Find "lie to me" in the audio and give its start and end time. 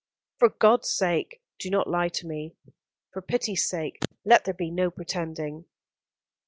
1.87-2.55